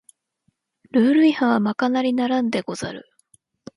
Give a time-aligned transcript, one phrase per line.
[0.93, 3.07] ルール違反はまかなりならんでござる